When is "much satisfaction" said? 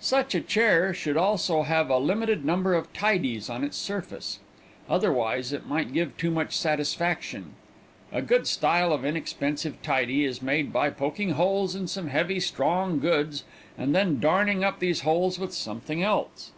6.30-7.52